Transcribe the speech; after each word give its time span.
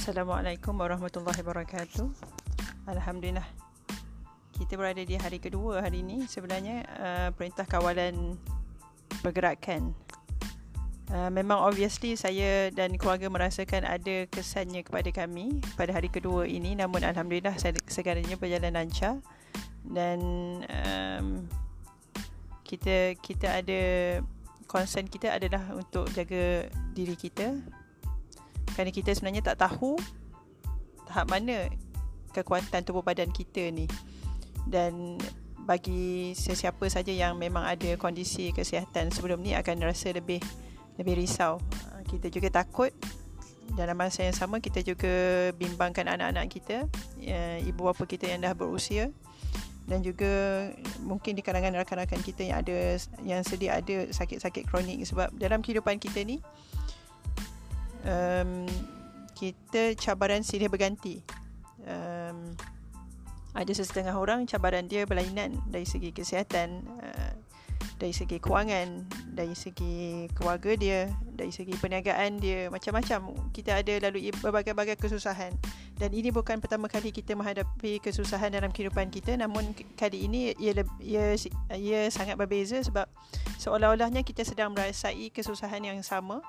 Assalamualaikum 0.00 0.80
warahmatullahi 0.80 1.44
wabarakatuh. 1.44 2.08
Alhamdulillah. 2.88 3.44
Kita 4.56 4.80
berada 4.80 5.04
di 5.04 5.12
hari 5.20 5.36
kedua 5.36 5.84
hari 5.84 6.00
ini. 6.00 6.24
Sebenarnya 6.24 6.88
uh, 6.96 7.28
perintah 7.36 7.68
kawalan 7.68 8.32
pergerakan. 9.20 9.92
Uh, 11.12 11.28
memang 11.28 11.60
obviously 11.60 12.16
saya 12.16 12.72
dan 12.72 12.96
keluarga 12.96 13.28
merasakan 13.28 13.84
ada 13.84 14.24
kesannya 14.32 14.88
kepada 14.88 15.12
kami 15.12 15.60
pada 15.76 15.92
hari 15.92 16.08
kedua 16.08 16.48
ini. 16.48 16.72
Namun 16.72 17.04
alhamdulillah 17.04 17.60
segalanya 17.84 18.40
berjalan 18.40 18.72
lancar 18.72 19.20
dan 19.84 20.18
um, 20.64 21.44
kita 22.64 23.20
kita 23.20 23.60
ada 23.60 23.82
concern 24.64 25.12
kita 25.12 25.36
adalah 25.36 25.76
untuk 25.76 26.08
jaga 26.16 26.72
diri 26.96 27.20
kita 27.20 27.52
kerana 28.74 28.90
kita 28.94 29.12
sebenarnya 29.12 29.54
tak 29.54 29.66
tahu 29.66 29.98
tahap 31.10 31.26
mana 31.26 31.66
kekuatan 32.30 32.86
tubuh 32.86 33.02
badan 33.02 33.34
kita 33.34 33.70
ni. 33.74 33.90
Dan 34.66 35.18
bagi 35.66 36.32
sesiapa 36.34 36.86
saja 36.90 37.10
yang 37.10 37.36
memang 37.36 37.66
ada 37.66 37.94
kondisi 37.98 38.50
kesihatan 38.54 39.10
sebelum 39.10 39.42
ni 39.42 39.54
akan 39.54 39.82
rasa 39.82 40.14
lebih 40.14 40.40
lebih 40.96 41.14
risau. 41.18 41.58
Ah, 41.90 42.02
kita 42.06 42.30
juga 42.30 42.62
takut. 42.62 42.94
Dalam 43.70 43.94
masa 43.94 44.26
yang 44.26 44.34
sama 44.34 44.58
kita 44.58 44.82
juga 44.82 45.10
bimbangkan 45.54 46.10
anak-anak 46.10 46.50
kita 46.50 46.90
ya, 47.22 47.62
ibu 47.62 47.86
bapa 47.86 48.02
kita 48.02 48.26
yang 48.26 48.42
dah 48.42 48.54
berusia. 48.54 49.14
Dan 49.86 50.06
juga 50.06 50.30
mungkin 51.02 51.34
di 51.34 51.42
kalangan 51.42 51.74
rakan-rakan 51.74 52.22
kita 52.22 52.46
yang 52.46 52.62
ada 52.62 52.94
yang 53.26 53.42
sedia 53.42 53.78
ada 53.78 54.06
sakit-sakit 54.10 54.70
kronik 54.70 55.02
sebab 55.02 55.34
dalam 55.34 55.66
kehidupan 55.66 55.98
kita 55.98 56.22
ni 56.22 56.38
um, 58.06 58.68
kita 59.36 59.96
cabaran 59.96 60.44
silih 60.44 60.68
berganti. 60.68 61.24
Um, 61.88 62.54
ada 63.50 63.72
sesetengah 63.74 64.14
orang 64.14 64.46
cabaran 64.46 64.86
dia 64.86 65.08
berlainan 65.08 65.58
dari 65.66 65.82
segi 65.82 66.14
kesihatan, 66.14 66.86
uh, 67.02 67.32
dari 67.98 68.14
segi 68.14 68.38
kewangan, 68.38 69.08
dari 69.34 69.52
segi 69.52 70.28
keluarga 70.32 70.72
dia, 70.78 71.10
dari 71.34 71.50
segi 71.50 71.74
perniagaan 71.74 72.38
dia, 72.38 72.70
macam-macam. 72.70 73.50
Kita 73.50 73.80
ada 73.82 74.08
lalui 74.08 74.30
berbagai-bagai 74.32 74.96
kesusahan. 74.96 75.52
Dan 76.00 76.16
ini 76.16 76.32
bukan 76.32 76.64
pertama 76.64 76.88
kali 76.88 77.12
kita 77.12 77.36
menghadapi 77.36 78.00
kesusahan 78.00 78.48
dalam 78.48 78.72
kehidupan 78.72 79.12
kita, 79.12 79.36
namun 79.36 79.76
kali 80.00 80.24
ini 80.24 80.56
ia, 80.56 80.72
ia, 80.96 81.36
ia 81.76 82.00
sangat 82.08 82.40
berbeza 82.40 82.80
sebab 82.80 83.04
seolah-olahnya 83.60 84.24
kita 84.24 84.40
sedang 84.40 84.72
merasai 84.72 85.28
kesusahan 85.28 85.84
yang 85.84 86.00
sama. 86.00 86.40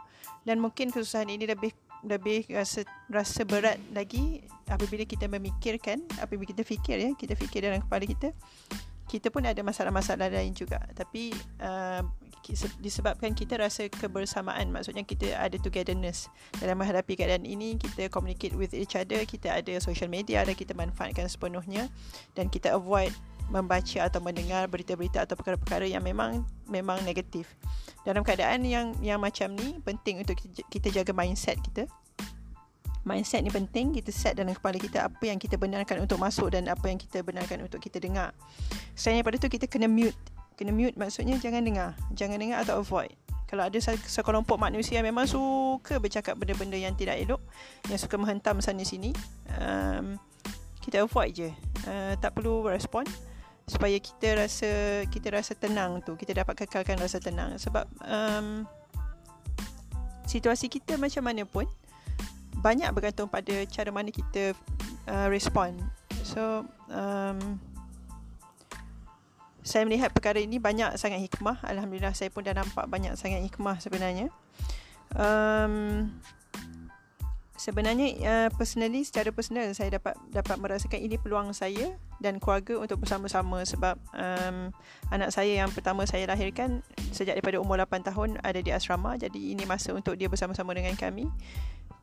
Dan 0.48 0.64
mungkin 0.64 0.96
kesusahan 0.96 1.28
ini 1.28 1.52
lebih 1.52 1.76
lebih 2.02 2.48
rasa 2.50 2.88
rasa 3.12 3.46
berat 3.46 3.78
lagi 3.94 4.42
apabila 4.66 5.06
kita 5.06 5.30
memikirkan 5.30 6.02
apabila 6.18 6.50
kita 6.50 6.66
fikir 6.66 6.98
ya 6.98 7.12
kita 7.14 7.38
fikir 7.38 7.62
dalam 7.62 7.78
kepala 7.86 8.10
kita 8.10 8.34
kita 9.12 9.28
pun 9.28 9.44
ada 9.44 9.60
masalah-masalah 9.60 10.32
lain 10.32 10.56
juga 10.56 10.80
tapi 10.96 11.36
uh, 11.60 12.00
disebabkan 12.80 13.36
kita 13.36 13.60
rasa 13.60 13.92
kebersamaan 13.92 14.72
maksudnya 14.72 15.04
kita 15.04 15.36
ada 15.36 15.60
togetherness 15.60 16.32
dalam 16.58 16.80
menghadapi 16.80 17.20
keadaan 17.20 17.44
ini 17.44 17.76
kita 17.76 18.08
communicate 18.08 18.56
with 18.56 18.72
each 18.72 18.96
other 18.96 19.20
kita 19.28 19.52
ada 19.52 19.76
social 19.84 20.08
media 20.08 20.42
dan 20.48 20.56
kita 20.56 20.72
manfaatkan 20.72 21.28
sepenuhnya 21.28 21.92
dan 22.34 22.48
kita 22.48 22.74
avoid 22.74 23.12
membaca 23.52 24.08
atau 24.08 24.24
mendengar 24.24 24.66
berita-berita 24.72 25.28
atau 25.28 25.36
perkara-perkara 25.36 25.84
yang 25.84 26.02
memang 26.02 26.48
memang 26.72 27.04
negatif. 27.04 27.52
Dalam 28.08 28.24
keadaan 28.24 28.64
yang 28.64 28.96
yang 29.04 29.20
macam 29.20 29.52
ni 29.54 29.78
penting 29.84 30.24
untuk 30.24 30.40
kita 30.72 30.88
jaga 30.90 31.12
mindset 31.12 31.60
kita. 31.60 31.86
Mindset 33.02 33.42
ni 33.42 33.50
penting 33.50 33.98
kita 33.98 34.14
set 34.14 34.38
dalam 34.38 34.54
kepala 34.54 34.78
kita 34.78 35.10
apa 35.10 35.24
yang 35.26 35.42
kita 35.42 35.58
benarkan 35.58 36.06
untuk 36.06 36.22
masuk 36.22 36.54
dan 36.54 36.70
apa 36.70 36.86
yang 36.86 37.02
kita 37.02 37.26
benarkan 37.26 37.66
untuk 37.66 37.82
kita 37.82 37.98
dengar. 37.98 38.30
Selain 38.94 39.22
daripada 39.22 39.42
tu 39.42 39.50
kita 39.50 39.66
kena 39.66 39.90
mute. 39.90 40.18
Kena 40.54 40.70
mute 40.70 40.94
maksudnya 40.94 41.34
jangan 41.42 41.66
dengar. 41.66 41.98
Jangan 42.14 42.38
dengar 42.38 42.62
atau 42.62 42.86
avoid. 42.86 43.10
Kalau 43.50 43.68
ada 43.68 43.76
sekelompok 43.84 44.56
manusia 44.56 45.02
yang 45.02 45.12
memang 45.12 45.28
suka 45.28 46.00
bercakap 46.00 46.40
benda-benda 46.40 46.80
yang 46.80 46.96
tidak 46.96 47.20
elok, 47.20 47.42
yang 47.92 48.00
suka 48.00 48.16
menghentam 48.16 48.64
sana 48.64 48.80
sini, 48.88 49.12
um, 49.60 50.16
kita 50.80 51.04
avoid 51.04 51.36
je. 51.36 51.50
Uh, 51.84 52.16
tak 52.22 52.38
perlu 52.38 52.64
respon 52.70 53.04
supaya 53.72 53.98
kita 54.04 54.46
rasa 54.46 54.72
kita 55.08 55.28
rasa 55.32 55.56
tenang 55.56 56.04
tu 56.04 56.20
kita 56.20 56.36
dapat 56.44 56.66
kekalkan 56.66 57.00
rasa 57.00 57.24
tenang 57.24 57.56
sebab 57.56 57.88
um, 58.04 58.68
situasi 60.28 60.68
kita 60.68 61.00
macam 61.00 61.24
mana 61.24 61.48
pun 61.48 61.64
banyak 62.62 62.90
bergantung 62.94 63.28
pada 63.28 63.66
cara 63.66 63.90
mana 63.90 64.14
kita 64.14 64.54
uh, 65.10 65.28
respon 65.28 65.76
so 66.22 66.64
um, 66.94 67.60
saya 69.62 69.86
melihat 69.86 70.10
perkara 70.10 70.42
ini 70.42 70.58
banyak 70.58 70.98
sangat 70.98 71.22
hikmah. 71.22 71.62
Alhamdulillah 71.62 72.18
saya 72.18 72.34
pun 72.34 72.42
dah 72.42 72.58
nampak 72.58 72.90
banyak 72.90 73.14
sangat 73.14 73.46
hikmah 73.46 73.78
sebenarnya. 73.78 74.34
Um, 75.14 76.10
sebenarnya 77.62 78.08
uh, 78.26 78.50
personally 78.58 79.06
secara 79.06 79.30
personal 79.30 79.70
saya 79.78 80.02
dapat 80.02 80.18
dapat 80.34 80.58
merasakan 80.58 80.98
ini 80.98 81.22
peluang 81.22 81.54
saya 81.54 81.94
dan 82.18 82.42
keluarga 82.42 82.82
untuk 82.82 83.06
bersama-sama 83.06 83.62
sebab 83.62 84.02
um, 84.18 84.74
anak 85.14 85.30
saya 85.30 85.62
yang 85.62 85.70
pertama 85.70 86.10
saya 86.10 86.26
lahirkan 86.26 86.82
sejak 87.14 87.38
daripada 87.38 87.62
umur 87.62 87.78
8 87.86 88.02
tahun 88.02 88.42
ada 88.42 88.58
di 88.66 88.74
asrama. 88.74 89.14
Jadi 89.22 89.54
ini 89.54 89.70
masa 89.70 89.94
untuk 89.94 90.18
dia 90.18 90.26
bersama-sama 90.26 90.74
dengan 90.74 90.98
kami 90.98 91.30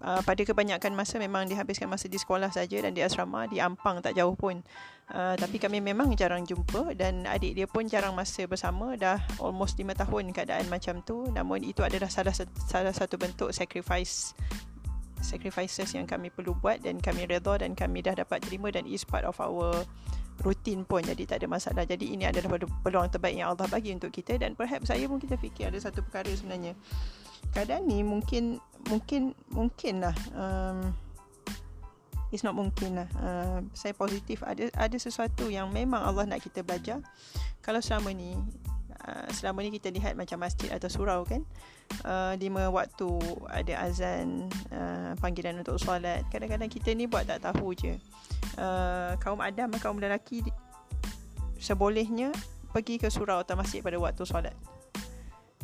uh, 0.03 0.21
pada 0.23 0.43
kebanyakan 0.43 0.95
masa 0.95 1.19
memang 1.19 1.47
dihabiskan 1.47 1.91
masa 1.91 2.07
di 2.07 2.19
sekolah 2.19 2.51
saja 2.51 2.79
dan 2.83 2.95
di 2.95 3.03
asrama 3.03 3.47
di 3.51 3.59
Ampang 3.59 4.03
tak 4.03 4.19
jauh 4.19 4.35
pun. 4.35 4.63
Uh, 5.09 5.35
tapi 5.41 5.57
kami 5.57 5.81
memang 5.81 6.13
jarang 6.13 6.45
jumpa 6.45 6.93
dan 6.93 7.25
adik 7.25 7.57
dia 7.57 7.67
pun 7.67 7.89
jarang 7.89 8.13
masa 8.13 8.45
bersama. 8.45 8.95
Dah 8.95 9.19
almost 9.41 9.81
5 9.81 9.89
tahun 9.97 10.31
keadaan 10.37 10.69
macam 10.69 11.01
tu. 11.03 11.27
Namun 11.33 11.65
itu 11.65 11.81
adalah 11.81 12.13
salah 12.13 12.35
salah 12.69 12.93
satu 12.93 13.17
bentuk 13.17 13.51
sacrifice 13.51 14.37
sacrifices 15.19 15.91
yang 15.99 16.07
kami 16.07 16.31
perlu 16.31 16.55
buat 16.55 16.79
dan 16.83 17.03
kami 17.03 17.27
redha 17.27 17.59
dan 17.59 17.75
kami 17.75 18.07
dah 18.07 18.15
dapat 18.15 18.39
terima 18.47 18.71
dan 18.71 18.87
is 18.87 19.03
part 19.03 19.27
of 19.27 19.35
our 19.43 19.83
routine 20.43 20.87
pun 20.87 21.03
jadi 21.03 21.23
tak 21.27 21.43
ada 21.45 21.47
masalah. 21.51 21.83
Jadi 21.85 22.15
ini 22.15 22.25
adalah 22.27 22.59
peluang 22.59 23.11
terbaik 23.11 23.37
yang 23.39 23.51
Allah 23.55 23.67
bagi 23.67 23.91
untuk 23.95 24.15
kita 24.15 24.39
dan 24.39 24.55
perhaps 24.55 24.91
saya 24.91 25.05
pun 25.11 25.19
kita 25.19 25.35
fikir 25.39 25.71
ada 25.71 25.79
satu 25.79 26.03
perkara 26.05 26.31
sebenarnya. 26.31 26.79
Keadaan 27.55 27.87
ni 27.87 28.03
mungkin 28.03 28.63
mungkin 28.87 29.35
mungkin 29.51 29.95
lah 30.03 30.17
um, 30.35 30.95
it's 32.31 32.47
not 32.47 32.55
mungkin 32.55 33.03
lah 33.03 33.09
uh, 33.19 33.59
saya 33.75 33.95
positif. 33.95 34.43
Ada 34.47 34.71
ada 34.75 34.97
sesuatu 34.99 35.51
yang 35.51 35.71
memang 35.75 36.03
Allah 36.03 36.27
nak 36.27 36.43
kita 36.43 36.63
belajar. 36.63 37.03
Kalau 37.63 37.83
selama 37.83 38.15
ni 38.15 38.39
uh, 39.07 39.29
selama 39.33 39.63
ni 39.63 39.71
kita 39.75 39.93
lihat 39.93 40.15
macam 40.19 40.43
masjid 40.43 40.71
atau 40.73 40.89
surau 40.91 41.23
kan 41.23 41.43
uh, 42.05 42.35
lima 42.37 42.69
waktu 42.69 43.09
ada 43.49 43.75
azan 43.87 44.49
uh, 44.73 45.13
panggilan 45.19 45.61
untuk 45.61 45.79
solat 45.79 46.25
kadang-kadang 46.33 46.71
kita 46.71 46.93
ni 46.93 47.07
buat 47.07 47.29
tak 47.29 47.45
tahu 47.45 47.75
je 47.75 47.97
uh, 48.57 49.15
kaum 49.21 49.41
adam 49.43 49.73
kaum 49.79 49.99
lelaki 49.99 50.45
sebolehnya 51.59 52.31
pergi 52.71 53.01
ke 53.01 53.09
surau 53.09 53.43
atau 53.43 53.59
masjid 53.59 53.83
pada 53.83 53.99
waktu 53.99 54.23
solat 54.23 54.55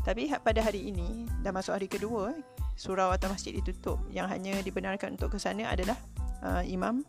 tapi 0.04 0.28
pada 0.28 0.60
hari 0.60 0.92
ini 0.92 1.24
dah 1.40 1.52
masuk 1.52 1.72
hari 1.72 1.88
kedua 1.88 2.36
surau 2.74 3.14
atau 3.14 3.30
masjid 3.30 3.54
ditutup 3.54 4.02
yang 4.10 4.26
hanya 4.26 4.58
dibenarkan 4.60 5.14
untuk 5.14 5.32
ke 5.32 5.38
sana 5.38 5.70
adalah 5.70 5.96
uh, 6.42 6.62
imam 6.66 7.06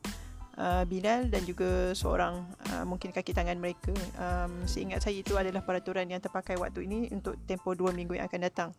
uh, 0.60 0.84
Bilal 0.88 1.28
dan 1.28 1.44
juga 1.44 1.92
seorang 1.92 2.46
uh, 2.72 2.84
mungkin 2.88 3.12
kaki 3.12 3.36
tangan 3.36 3.60
mereka. 3.60 3.92
Um, 4.18 4.64
seingat 4.66 5.04
saya 5.04 5.20
itu 5.20 5.36
adalah 5.36 5.62
peraturan 5.64 6.08
yang 6.08 6.24
terpakai 6.24 6.56
waktu 6.56 6.88
ini 6.88 7.12
untuk 7.12 7.36
tempoh 7.44 7.76
dua 7.76 7.92
minggu 7.92 8.16
yang 8.16 8.28
akan 8.28 8.42
datang. 8.48 8.70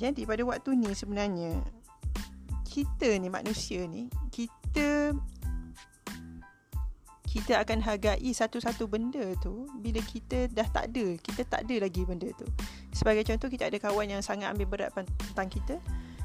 Jadi 0.00 0.24
pada 0.24 0.42
waktu 0.44 0.76
ni 0.76 0.90
sebenarnya 0.92 1.60
kita 2.66 3.20
ni 3.20 3.28
manusia 3.28 3.84
ni 3.84 4.08
kita 4.32 5.12
kita 7.32 7.56
akan 7.64 7.80
hargai 7.80 8.28
satu-satu 8.28 8.84
benda 8.84 9.24
tu 9.40 9.64
bila 9.80 10.04
kita 10.04 10.52
dah 10.52 10.68
tak 10.68 10.92
ada 10.92 11.16
kita 11.16 11.48
tak 11.48 11.64
ada 11.64 11.88
lagi 11.88 12.04
benda 12.04 12.28
tu. 12.36 12.44
Sebagai 12.92 13.24
contoh 13.24 13.48
kita 13.48 13.72
ada 13.72 13.80
kawan 13.80 14.12
yang 14.12 14.20
sangat 14.20 14.52
ambil 14.52 14.68
berat 14.68 14.92
tentang 14.92 15.48
kita. 15.48 15.80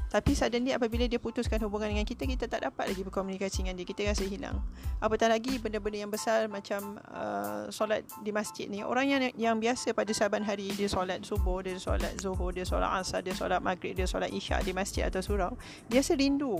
Tapi 0.08 0.32
suddenly 0.32 0.72
apabila 0.72 1.04
dia 1.04 1.20
putuskan 1.20 1.60
hubungan 1.60 1.92
dengan 1.92 2.08
kita 2.08 2.24
Kita 2.24 2.48
tak 2.48 2.64
dapat 2.64 2.96
lagi 2.96 3.04
berkomunikasi 3.04 3.60
dengan 3.60 3.76
dia. 3.76 3.84
Kita 3.84 4.08
rasa 4.08 4.24
hilang. 4.24 4.56
Apatah 5.04 5.28
lagi 5.28 5.60
benda-benda 5.60 6.00
yang 6.00 6.08
besar 6.08 6.48
Macam 6.48 6.96
uh, 7.12 7.68
solat 7.68 8.08
di 8.24 8.32
masjid 8.32 8.72
ni. 8.72 8.80
Orang 8.80 9.04
yang 9.04 9.20
yang 9.36 9.60
biasa 9.60 9.92
pada 9.92 10.08
saban 10.16 10.48
hari 10.48 10.72
Dia 10.72 10.88
solat 10.88 11.20
subuh, 11.28 11.60
dia 11.60 11.76
solat 11.76 12.16
zuhur 12.16 12.56
Dia 12.56 12.64
solat 12.64 12.88
asar, 13.04 13.20
dia 13.20 13.36
solat 13.36 13.60
maghrib 13.60 13.92
Dia 13.92 14.08
solat 14.08 14.32
isyak 14.32 14.64
di 14.64 14.72
masjid 14.72 15.04
atau 15.04 15.20
surau 15.20 15.52
Dia 15.92 16.00
rasa 16.00 16.16
rindu 16.16 16.56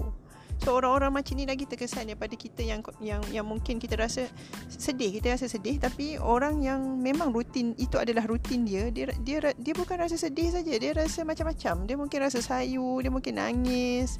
So 0.58 0.74
orang-orang 0.74 1.22
macam 1.22 1.38
ni 1.38 1.46
lagi 1.46 1.64
terkesan 1.70 2.10
daripada 2.10 2.34
kita 2.34 2.66
yang 2.66 2.82
yang 2.98 3.22
yang 3.30 3.46
mungkin 3.46 3.78
kita 3.78 3.94
rasa 3.94 4.26
sedih, 4.66 5.14
kita 5.14 5.38
rasa 5.38 5.46
sedih 5.46 5.78
tapi 5.78 6.18
orang 6.18 6.58
yang 6.60 6.98
memang 6.98 7.30
rutin 7.30 7.78
itu 7.78 7.94
adalah 7.94 8.26
rutin 8.26 8.66
dia, 8.66 8.90
dia 8.90 9.14
dia 9.22 9.54
dia 9.54 9.74
bukan 9.78 10.02
rasa 10.02 10.18
sedih 10.18 10.50
saja, 10.50 10.74
dia 10.74 10.92
rasa 10.98 11.22
macam-macam. 11.22 11.86
Dia 11.86 11.96
mungkin 11.96 12.18
rasa 12.26 12.42
sayu, 12.42 12.98
dia 12.98 13.10
mungkin 13.10 13.38
nangis. 13.38 14.18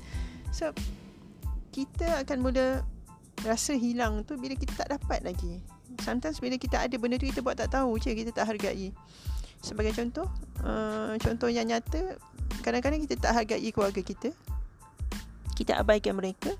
So 0.55 0.71
kita 1.75 2.23
akan 2.23 2.39
mula 2.39 2.87
rasa 3.43 3.75
hilang 3.75 4.23
tu 4.23 4.39
bila 4.39 4.55
kita 4.55 4.79
tak 4.79 4.95
dapat 4.95 5.27
lagi. 5.27 5.59
Sometimes 6.07 6.39
bila 6.39 6.55
kita 6.55 6.79
ada 6.79 6.95
benda 6.97 7.19
tu 7.19 7.27
kita 7.27 7.43
buat 7.43 7.59
tak 7.59 7.75
tahu 7.75 7.99
je 7.99 8.15
kita 8.15 8.31
tak 8.31 8.47
hargai. 8.47 8.95
Sebagai 9.59 9.91
contoh, 9.91 10.31
uh, 10.63 11.19
contoh 11.19 11.51
yang 11.51 11.67
nyata, 11.67 12.15
kadang-kadang 12.63 13.03
kita 13.03 13.19
tak 13.19 13.43
hargai 13.43 13.71
keluarga 13.75 13.99
kita. 14.07 14.31
Kita 15.59 15.83
abaikan 15.83 16.15
mereka. 16.15 16.55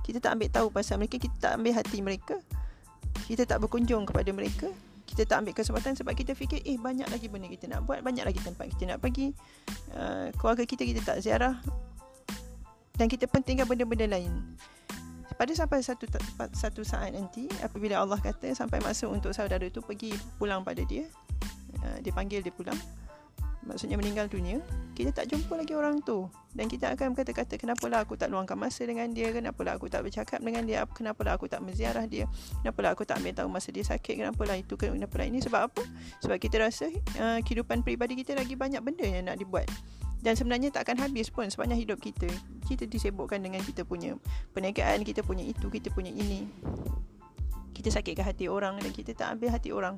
Kita 0.00 0.16
tak 0.16 0.40
ambil 0.40 0.48
tahu 0.48 0.72
pasal 0.72 0.96
mereka, 0.96 1.20
kita 1.20 1.36
tak 1.36 1.52
ambil 1.60 1.76
hati 1.76 2.00
mereka. 2.00 2.40
Kita 3.28 3.44
tak 3.44 3.60
berkunjung 3.60 4.08
kepada 4.08 4.32
mereka. 4.32 4.72
Kita 5.04 5.28
tak 5.28 5.44
ambil 5.44 5.52
kesempatan 5.52 5.92
sebab 5.92 6.16
kita 6.16 6.32
fikir, 6.32 6.64
eh 6.64 6.80
banyak 6.80 7.04
lagi 7.12 7.28
benda 7.28 7.50
kita 7.52 7.68
nak 7.68 7.84
buat, 7.84 8.00
banyak 8.00 8.24
lagi 8.24 8.40
tempat 8.40 8.72
kita 8.72 8.96
nak 8.96 9.04
pergi. 9.04 9.36
Uh, 9.92 10.32
keluarga 10.40 10.64
kita 10.64 10.88
kita 10.88 11.04
tak 11.04 11.20
ziarah. 11.20 11.60
Dan 12.96 13.12
kita 13.12 13.28
pentingkan 13.28 13.68
benda-benda 13.68 14.08
lain 14.08 14.56
pada 15.40 15.56
sampai 15.56 15.80
satu 15.80 16.04
satu 16.52 16.84
saat 16.84 17.16
nanti 17.16 17.48
apabila 17.64 17.96
Allah 17.96 18.20
kata 18.20 18.52
sampai 18.52 18.76
masa 18.84 19.08
untuk 19.08 19.32
saudara 19.32 19.64
itu 19.64 19.80
pergi 19.80 20.12
pulang 20.36 20.60
pada 20.60 20.84
dia 20.84 21.08
uh, 21.80 21.96
dia 22.04 22.12
panggil 22.12 22.44
dia 22.44 22.52
pulang 22.52 22.76
maksudnya 23.64 24.00
meninggal 24.00 24.26
dunia 24.26 24.60
kita 25.00 25.16
tak 25.16 25.32
jumpa 25.32 25.56
lagi 25.56 25.72
orang 25.72 26.04
tu. 26.04 26.28
Dan 26.52 26.68
kita 26.68 26.92
akan 26.92 27.16
berkata-kata 27.16 27.56
kenapalah 27.56 28.04
aku 28.04 28.20
tak 28.20 28.28
luangkan 28.28 28.58
masa 28.58 28.84
dengan 28.84 29.08
dia 29.16 29.32
kenapalah 29.32 29.80
aku 29.80 29.88
tak 29.88 30.04
bercakap 30.04 30.44
dengan 30.44 30.68
dia? 30.68 30.84
Kenapalah 30.84 31.40
aku 31.40 31.48
tak 31.48 31.64
menziarah 31.64 32.04
dia? 32.04 32.28
Kenapalah 32.60 32.92
aku 32.92 33.08
tak 33.08 33.24
ambil 33.24 33.32
tahu 33.32 33.48
masa 33.48 33.72
dia 33.72 33.80
sakit? 33.80 34.20
Kenapalah 34.20 34.60
itu 34.60 34.76
kenapalah 34.76 35.24
ini? 35.24 35.40
Sebab 35.40 35.72
apa? 35.72 35.82
Sebab 36.20 36.36
kita 36.36 36.60
rasa 36.60 36.92
uh, 37.16 37.40
kehidupan 37.40 37.80
peribadi 37.80 38.20
kita 38.20 38.36
lagi 38.36 38.52
banyak 38.60 38.84
benda 38.84 39.08
yang 39.08 39.24
nak 39.24 39.40
dibuat. 39.40 39.72
Dan 40.20 40.36
sebenarnya 40.36 40.68
tak 40.68 40.84
akan 40.84 41.08
habis 41.08 41.32
pun 41.32 41.48
sepanjang 41.48 41.80
hidup 41.80 41.96
kita. 41.96 42.28
Kita 42.68 42.84
disebutkan 42.84 43.40
dengan 43.40 43.64
kita 43.64 43.88
punya 43.88 44.20
perniagaan 44.52 45.00
kita 45.00 45.24
punya 45.24 45.48
itu 45.48 45.72
kita 45.72 45.88
punya 45.96 46.12
ini. 46.12 46.44
Kita 47.72 47.88
sakitkan 47.88 48.28
hati 48.28 48.52
orang 48.52 48.76
dan 48.84 48.92
kita 48.92 49.16
tak 49.16 49.40
ambil 49.40 49.48
hati 49.48 49.72
orang 49.72 49.96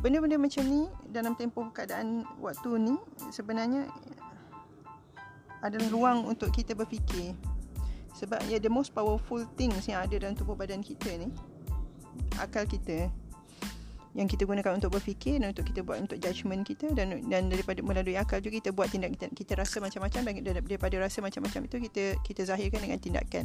benda-benda 0.00 0.36
macam 0.36 0.64
ni 0.68 0.86
dalam 1.08 1.32
tempoh 1.34 1.68
keadaan 1.72 2.28
waktu 2.38 2.70
ni 2.78 2.94
sebenarnya 3.32 3.88
adalah 5.64 5.88
ruang 5.88 6.18
untuk 6.28 6.52
kita 6.52 6.76
berfikir 6.76 7.32
sebab 8.16 8.40
ya 8.48 8.56
the 8.56 8.72
most 8.72 8.96
powerful 8.96 9.44
things 9.60 9.84
yang 9.88 10.00
ada 10.00 10.16
dalam 10.16 10.32
tubuh 10.32 10.56
badan 10.56 10.80
kita 10.80 11.20
ni 11.20 11.28
akal 12.40 12.64
kita 12.64 13.12
yang 14.16 14.24
kita 14.24 14.48
gunakan 14.48 14.80
untuk 14.80 14.96
berfikir 14.96 15.36
dan 15.36 15.52
untuk 15.52 15.68
kita 15.68 15.84
buat 15.84 16.00
untuk 16.00 16.16
judgement 16.16 16.64
kita 16.64 16.88
dan 16.96 17.20
dan 17.28 17.52
daripada 17.52 17.84
melalui 17.84 18.16
akal 18.16 18.40
juga 18.40 18.64
kita 18.64 18.70
buat 18.72 18.88
tindak 18.88 19.12
kita, 19.12 19.28
kita 19.36 19.52
rasa 19.60 19.76
macam-macam 19.84 20.40
dan 20.40 20.56
daripada 20.64 20.96
rasa 20.96 21.20
macam-macam 21.20 21.68
itu 21.68 21.76
kita 21.84 22.04
kita 22.24 22.48
zahirkan 22.48 22.80
dengan 22.80 22.96
tindakan. 22.96 23.44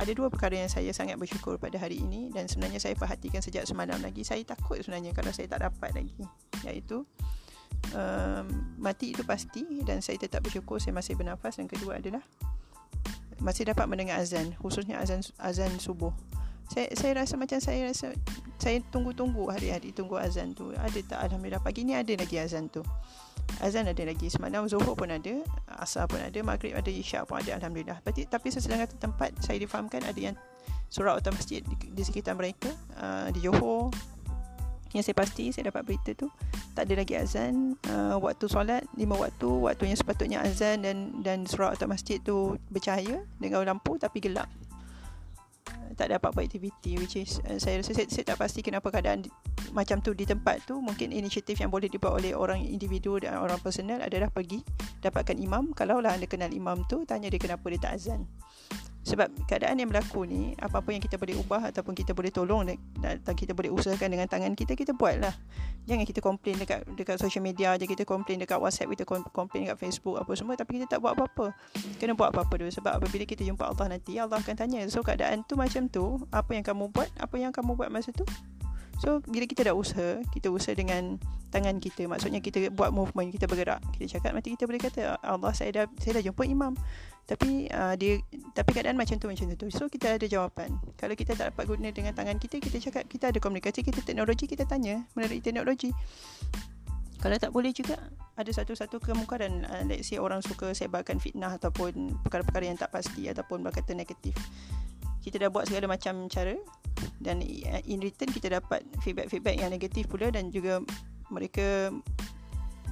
Ada 0.00 0.16
dua 0.16 0.32
perkara 0.32 0.56
yang 0.56 0.72
saya 0.72 0.88
sangat 0.96 1.20
bersyukur 1.20 1.60
pada 1.60 1.76
hari 1.76 2.00
ini 2.00 2.32
dan 2.32 2.48
sebenarnya 2.48 2.80
saya 2.80 2.96
perhatikan 2.96 3.44
sejak 3.44 3.68
semalam 3.68 4.00
lagi. 4.00 4.24
Saya 4.24 4.40
takut 4.48 4.80
sebenarnya 4.80 5.12
kalau 5.12 5.28
saya 5.28 5.44
tak 5.52 5.60
dapat 5.60 5.92
lagi. 5.92 6.24
Iaitu 6.64 7.04
um, 7.92 8.46
mati 8.80 9.12
itu 9.12 9.20
pasti 9.28 9.84
dan 9.84 10.00
saya 10.00 10.16
tetap 10.16 10.40
bersyukur 10.40 10.80
saya 10.80 10.96
masih 10.96 11.20
bernafas. 11.20 11.60
Dan 11.60 11.68
kedua 11.68 12.00
adalah 12.00 12.24
masih 13.40 13.68
dapat 13.68 13.88
mendengar 13.88 14.20
azan 14.20 14.52
khususnya 14.60 15.00
azan 15.00 15.24
azan 15.40 15.72
subuh 15.80 16.12
saya 16.70 16.92
saya 16.94 17.24
rasa 17.24 17.34
macam 17.40 17.58
saya 17.58 17.88
rasa 17.88 18.14
saya 18.60 18.78
tunggu-tunggu 18.92 19.48
hari-hari 19.48 19.90
tunggu 19.90 20.20
azan 20.20 20.52
tu 20.52 20.70
ada 20.76 21.00
tak 21.02 21.18
alhamdulillah 21.26 21.64
pagi 21.64 21.82
ni 21.82 21.96
ada 21.96 22.12
lagi 22.14 22.36
azan 22.36 22.68
tu 22.68 22.84
azan 23.58 23.90
ada 23.90 24.02
lagi 24.06 24.30
semalam 24.30 24.70
zuhur 24.70 24.94
pun 24.94 25.10
ada 25.10 25.42
asar 25.82 26.06
pun 26.06 26.22
ada 26.22 26.38
maghrib 26.46 26.72
ada 26.72 26.88
isyak 26.88 27.26
pun 27.26 27.42
ada 27.42 27.58
alhamdulillah. 27.58 27.98
Tapi 28.06 28.30
tapi 28.30 28.48
sesedang 28.54 28.86
kata 28.86 28.94
tempat 28.96 29.34
saya 29.42 29.58
difahamkan 29.58 30.06
ada 30.06 30.20
yang 30.20 30.36
surau 30.90 31.18
atau 31.18 31.34
masjid 31.34 31.62
di, 31.62 31.74
di 31.90 32.02
sekitar 32.02 32.34
mereka 32.38 32.70
uh, 32.98 33.28
di 33.34 33.42
Johor. 33.42 33.90
Yang 34.90 35.10
saya 35.10 35.16
pasti 35.22 35.44
saya 35.54 35.70
dapat 35.70 35.86
berita 35.86 36.10
tu 36.18 36.26
tak 36.74 36.90
ada 36.90 37.02
lagi 37.02 37.14
azan 37.14 37.78
uh, 37.86 38.18
waktu 38.18 38.50
solat 38.50 38.82
lima 38.98 39.14
waktu 39.14 39.46
waktunya 39.46 39.94
sepatutnya 39.94 40.42
azan 40.42 40.82
dan 40.82 41.22
dan 41.22 41.46
surau 41.46 41.70
atau 41.70 41.86
masjid 41.86 42.18
tu 42.18 42.58
bercahaya 42.74 43.22
dengan 43.38 43.62
lampu 43.62 43.94
tapi 44.02 44.18
gelap 44.18 44.50
tak 45.98 46.10
ada 46.10 46.16
apa-apa 46.16 46.40
aktiviti 46.40 46.96
which 46.96 47.20
is 47.20 47.44
uh, 47.44 47.60
saya 47.60 47.84
rasa 47.84 47.92
saya, 47.92 48.08
saya 48.08 48.24
tak 48.32 48.40
pasti 48.40 48.64
kenapa 48.64 48.88
keadaan 48.88 49.26
di, 49.26 49.28
macam 49.76 50.00
tu 50.00 50.16
di 50.16 50.24
tempat 50.24 50.64
tu. 50.64 50.80
Mungkin 50.80 51.12
inisiatif 51.12 51.60
yang 51.60 51.68
boleh 51.68 51.92
dibuat 51.92 52.16
oleh 52.16 52.32
orang 52.32 52.64
individu 52.64 53.20
dan 53.20 53.36
orang 53.36 53.60
personal 53.60 54.00
adalah 54.00 54.32
pergi 54.32 54.64
dapatkan 55.04 55.36
imam. 55.36 55.76
Kalau 55.76 56.00
lah 56.00 56.16
anda 56.16 56.24
kenal 56.24 56.50
imam 56.50 56.88
tu 56.88 57.04
tanya 57.04 57.28
dia 57.28 57.40
kenapa 57.40 57.68
dia 57.68 57.80
tak 57.80 57.92
azan 58.00 58.24
sebab 59.00 59.32
keadaan 59.48 59.80
yang 59.80 59.88
berlaku 59.88 60.28
ni 60.28 60.52
Apa-apa 60.60 60.92
yang 60.92 61.00
kita 61.00 61.16
boleh 61.16 61.32
ubah 61.40 61.72
Ataupun 61.72 61.96
kita 61.96 62.12
boleh 62.12 62.28
tolong 62.28 62.68
Dan 63.00 63.32
kita 63.32 63.56
boleh 63.56 63.72
usahakan 63.72 64.12
dengan 64.12 64.28
tangan 64.28 64.52
kita 64.52 64.76
Kita 64.76 64.92
buat 64.92 65.16
lah 65.16 65.32
Jangan 65.88 66.04
kita 66.04 66.20
komplain 66.20 66.60
dekat 66.60 66.84
dekat 66.92 67.16
social 67.16 67.40
media 67.40 67.72
aja 67.72 67.88
Kita 67.88 68.04
komplain 68.04 68.36
dekat 68.36 68.60
whatsapp 68.60 68.92
Kita 68.92 69.08
komplain 69.08 69.64
dekat 69.64 69.80
facebook 69.80 70.20
Apa 70.20 70.36
semua 70.36 70.52
Tapi 70.52 70.76
kita 70.76 70.96
tak 70.96 71.00
buat 71.00 71.16
apa-apa. 71.16 71.56
Kena 71.96 72.12
buat 72.12 72.28
apa-apa 72.36 72.60
dulu 72.60 72.68
Sebab 72.68 73.00
apabila 73.00 73.24
kita 73.24 73.40
jumpa 73.40 73.72
Allah 73.72 73.96
nanti 73.96 74.20
Allah 74.20 74.36
akan 74.36 74.52
tanya. 74.52 74.84
So 74.92 75.00
keadaan 75.00 75.48
tu 75.48 75.56
macam 75.56 75.88
tu 75.88 76.20
Apa 76.28 76.52
yang 76.52 76.64
kamu 76.64 76.92
buat 76.92 77.08
Apa 77.16 77.40
yang 77.40 77.56
kamu 77.56 77.80
buat 77.80 77.88
masa 77.88 78.12
tu. 78.12 78.28
So 79.00 79.24
bila 79.24 79.48
kita 79.48 79.64
dah 79.64 79.72
usaha 79.72 80.20
Kita 80.28 80.52
usaha 80.52 80.76
dengan 80.76 81.16
tangan 81.48 81.80
kita. 81.80 82.04
Maksudnya 82.04 82.44
kita 82.44 82.68
buat 82.68 82.92
movement 82.92 83.32
Kita 83.32 83.48
bergerak. 83.48 83.80
Kita 83.96 84.20
cakap 84.20 84.36
nanti 84.36 84.52
kita 84.52 84.68
boleh 84.68 84.76
kata 84.76 85.16
Allah 85.24 85.56
saya 85.56 85.72
dah 85.72 85.84
saya 85.96 86.20
dah 86.20 86.24
jumpa 86.28 86.44
imam 86.44 86.76
Tapi 87.30 87.70
uh, 87.70 87.94
dia 87.94 88.18
Tapi 88.50 88.70
keadaan 88.74 88.98
macam 88.98 89.14
tu 89.22 89.30
macam 89.30 89.46
tu. 89.54 89.70
So 89.70 89.86
kita 89.86 90.18
ada 90.18 90.26
jawapan. 90.26 90.74
Kalau 90.98 91.14
kita 91.14 91.38
tak 91.38 91.54
dapat 91.54 91.70
guna 91.70 91.94
dengan 91.94 92.10
tangan 92.10 92.42
kita 92.42 92.58
Kita 92.58 92.82
cakap 92.82 93.06
kita 93.06 93.30
ada 93.30 93.38
komunikasi 93.38 93.86
Kita 93.86 94.02
teknologi 94.02 94.50
kita 94.50 94.66
tanya 94.66 95.06
Melalui 95.14 95.38
teknologi. 95.38 95.94
Kalau 97.20 97.36
tak 97.36 97.52
boleh 97.52 97.70
juga? 97.70 98.00
Ada 98.40 98.64
satu-satu 98.64 98.96
kemungkaran 98.98 99.68
uh, 99.68 99.84
let's 99.84 100.08
say 100.08 100.16
orang 100.16 100.40
suka 100.40 100.72
sebarkan 100.72 101.20
fitnah 101.20 101.52
ataupun 101.60 102.16
perkara-perkara 102.24 102.64
yang 102.72 102.80
tak 102.80 102.88
pasti 102.88 103.28
ataupun 103.28 103.60
berkata 103.60 103.92
negatif. 103.92 104.32
Kita 105.20 105.36
dah 105.36 105.52
buat 105.52 105.68
segala 105.68 105.84
macam 105.84 106.24
cara 106.32 106.56
dan 107.20 107.44
in 107.84 108.00
return 108.00 108.32
kita 108.32 108.56
dapat 108.56 108.80
feedback-feedback 109.04 109.60
yang 109.60 109.68
negatif 109.68 110.08
pula 110.08 110.32
dan 110.32 110.48
juga 110.48 110.80
mereka 111.28 111.92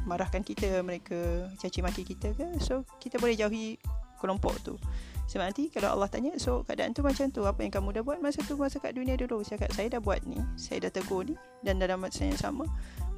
marahkan 0.05 0.45
kita, 0.45 0.85
mereka 0.85 1.49
caci 1.57 1.81
maki 1.81 2.05
kita 2.05 2.37
ke. 2.37 2.61
So 2.61 2.85
kita 3.01 3.17
boleh 3.17 3.33
jauhi 3.41 3.81
kelompok 4.19 4.55
tu. 4.67 4.75
Sebab 5.29 5.53
nanti 5.53 5.69
kalau 5.69 5.93
Allah 5.93 6.09
tanya 6.09 6.33
so 6.41 6.65
keadaan 6.65 6.97
tu 6.97 7.05
macam 7.05 7.29
tu. 7.29 7.45
Apa 7.45 7.61
yang 7.61 7.73
kamu 7.73 8.01
dah 8.01 8.03
buat 8.03 8.19
masa 8.25 8.41
tu 8.49 8.57
masa 8.57 8.81
kat 8.81 8.97
dunia 8.97 9.15
dulu? 9.15 9.45
Saya 9.45 9.61
cakap 9.61 9.71
saya 9.77 9.89
dah 9.97 10.01
buat 10.01 10.21
ni. 10.25 10.41
Saya 10.57 10.89
dah 10.89 10.93
tegur 10.93 11.29
ni 11.29 11.37
dan 11.61 11.77
dalam 11.77 12.01
masa 12.01 12.25
yang 12.25 12.41
sama 12.41 12.65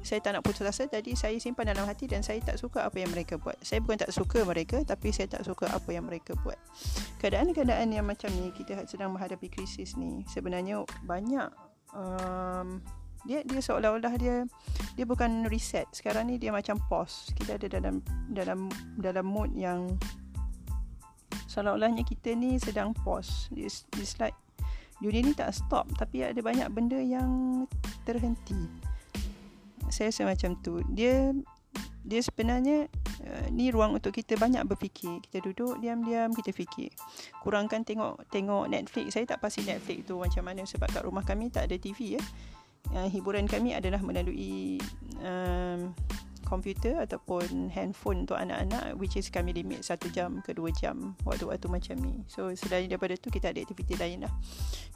saya 0.01 0.19
tak 0.19 0.33
nak 0.37 0.43
putus 0.43 0.65
asa. 0.65 0.89
Jadi 0.89 1.13
saya 1.13 1.37
simpan 1.37 1.69
dalam 1.69 1.85
hati 1.85 2.09
dan 2.09 2.25
saya 2.25 2.41
tak 2.41 2.57
suka 2.57 2.89
apa 2.89 2.97
yang 2.97 3.13
mereka 3.13 3.37
buat. 3.37 3.55
Saya 3.61 3.79
bukan 3.85 4.01
tak 4.01 4.11
suka 4.11 4.41
mereka 4.43 4.81
tapi 4.81 5.13
saya 5.13 5.29
tak 5.29 5.45
suka 5.45 5.69
apa 5.69 5.89
yang 5.93 6.09
mereka 6.09 6.33
buat. 6.41 6.57
Keadaan-keadaan 7.21 7.93
yang 7.93 8.05
macam 8.09 8.33
ni 8.33 8.49
kita 8.51 8.81
sedang 8.89 9.13
menghadapi 9.13 9.47
krisis 9.47 9.95
ni 9.95 10.25
sebenarnya 10.27 10.83
banyak 11.05 11.49
um, 11.93 12.81
dia 13.21 13.45
dia 13.45 13.61
seolah-olah 13.61 14.17
dia 14.17 14.49
dia 14.97 15.05
bukan 15.05 15.45
reset. 15.47 15.85
Sekarang 15.93 16.33
ni 16.33 16.41
dia 16.41 16.49
macam 16.49 16.81
pause. 16.89 17.29
Kita 17.37 17.61
ada 17.61 17.69
dalam 17.69 18.01
dalam 18.33 18.67
dalam 18.97 19.25
mood 19.29 19.53
yang 19.53 20.01
seolah-olahnya 21.51 22.07
kita 22.07 22.31
ni 22.31 22.55
sedang 22.55 22.95
pause. 23.03 23.51
It's, 23.51 23.83
it's 23.99 24.15
like 24.23 24.35
dunia 25.03 25.19
ni 25.27 25.33
tak 25.35 25.51
stop 25.51 25.91
tapi 25.99 26.23
ada 26.23 26.39
banyak 26.39 26.71
benda 26.71 26.95
yang 26.95 27.63
terhenti. 28.07 28.71
Saya 29.91 30.15
rasa 30.15 30.23
macam 30.23 30.55
tu. 30.63 30.79
Dia 30.87 31.35
dia 32.01 32.17
sebenarnya 32.23 32.89
uh, 33.27 33.47
ni 33.53 33.69
ruang 33.69 33.99
untuk 33.99 34.15
kita 34.15 34.39
banyak 34.39 34.63
berfikir. 34.65 35.19
Kita 35.27 35.43
duduk 35.43 35.83
diam-diam 35.83 36.31
kita 36.31 36.55
fikir. 36.55 36.89
Kurangkan 37.43 37.83
tengok 37.83 38.25
tengok 38.31 38.71
Netflix. 38.71 39.19
Saya 39.19 39.27
tak 39.27 39.43
pasti 39.43 39.67
Netflix 39.67 40.07
tu 40.07 40.15
macam 40.17 40.47
mana 40.47 40.63
sebab 40.63 40.87
kat 40.87 41.03
rumah 41.03 41.21
kami 41.27 41.51
tak 41.51 41.67
ada 41.67 41.75
TV 41.75 42.17
ya. 42.17 42.21
Uh, 42.95 43.05
hiburan 43.11 43.45
kami 43.45 43.77
adalah 43.77 44.01
melalui 44.01 44.81
um, 45.21 45.93
komputer 46.51 46.99
ataupun 46.99 47.71
handphone 47.71 48.27
untuk 48.27 48.35
anak-anak 48.35 48.99
which 48.99 49.15
is 49.15 49.31
kami 49.31 49.55
limit 49.55 49.87
satu 49.87 50.11
jam 50.11 50.43
ke 50.43 50.51
dua 50.51 50.67
jam 50.75 51.15
waktu-waktu 51.23 51.71
macam 51.71 51.95
ni. 52.03 52.19
So 52.27 52.51
selain 52.51 52.91
daripada 52.91 53.15
tu 53.15 53.31
kita 53.31 53.55
ada 53.55 53.63
aktiviti 53.63 53.95
lain 53.95 54.27
lah. 54.27 54.33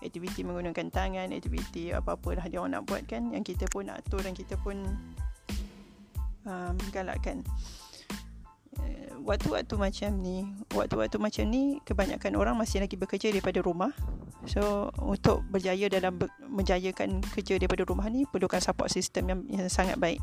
Aktiviti 0.03 0.43
menggunakan 0.43 0.91
tangan 0.91 1.31
aktiviti 1.31 1.95
apa-apa 1.95 2.43
lah 2.43 2.45
dia 2.51 2.59
orang 2.59 2.75
nak 2.75 2.83
buat 2.91 3.07
kan 3.07 3.31
yang 3.31 3.47
kita 3.47 3.71
pun 3.71 3.87
atur 3.87 4.19
dan 4.19 4.35
kita 4.35 4.59
pun 4.59 4.83
um, 6.43 6.75
galakkan. 6.91 7.39
Eh, 8.75 9.15
waktu-waktu 9.23 9.79
macam 9.79 10.11
ni 10.19 10.51
waktu-waktu 10.75 11.15
macam 11.15 11.47
ni 11.47 11.79
kebanyakan 11.87 12.35
orang 12.35 12.59
masih 12.59 12.83
lagi 12.83 12.99
bekerja 12.99 13.31
daripada 13.31 13.63
rumah. 13.63 13.95
So 14.43 14.91
untuk 14.99 15.47
berjaya 15.47 15.87
dalam 15.87 16.19
ber- 16.19 16.35
menjayakan 16.43 17.23
kerja 17.31 17.55
daripada 17.55 17.87
rumah 17.87 18.11
ni 18.11 18.27
perlukan 18.27 18.59
support 18.59 18.91
system 18.91 19.31
yang, 19.31 19.39
yang 19.47 19.71
sangat 19.71 19.95
baik 19.95 20.19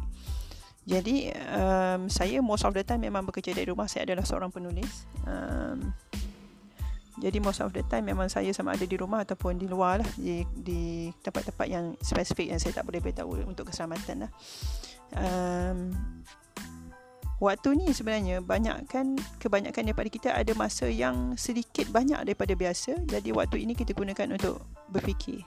jadi 0.83 1.31
um, 1.55 2.11
saya 2.11 2.43
most 2.43 2.67
of 2.67 2.75
the 2.75 2.83
time 2.83 3.07
memang 3.07 3.23
bekerja 3.23 3.55
dari 3.55 3.71
rumah. 3.71 3.87
Saya 3.87 4.03
adalah 4.11 4.27
seorang 4.27 4.51
penulis. 4.51 5.07
Um, 5.23 5.95
jadi 7.23 7.39
most 7.39 7.63
of 7.63 7.71
the 7.71 7.87
time 7.87 8.11
memang 8.11 8.27
saya 8.27 8.51
sama 8.51 8.75
ada 8.75 8.83
di 8.83 8.99
rumah 8.99 9.23
ataupun 9.23 9.63
di 9.63 9.71
luar 9.71 10.03
lah. 10.03 10.11
Di, 10.19 10.43
di 10.59 11.07
tempat-tempat 11.23 11.67
yang 11.71 11.95
spesifik 12.03 12.51
yang 12.51 12.59
saya 12.59 12.83
tak 12.83 12.91
boleh 12.91 12.99
beritahu 12.99 13.47
untuk 13.47 13.71
keselamatan 13.71 14.27
lah. 14.27 14.31
Um, 15.15 15.95
waktu 17.39 17.79
ni 17.79 17.95
sebenarnya 17.95 18.43
banyak 18.43 18.91
kan 18.91 19.15
kebanyakan 19.39 19.87
daripada 19.87 20.11
kita 20.11 20.29
ada 20.35 20.51
masa 20.59 20.91
yang 20.91 21.39
sedikit 21.39 21.87
banyak 21.95 22.27
daripada 22.27 22.59
biasa. 22.59 23.07
Jadi 23.07 23.31
waktu 23.31 23.63
ini 23.63 23.79
kita 23.79 23.95
gunakan 23.95 24.35
untuk 24.35 24.67
berfikir. 24.91 25.47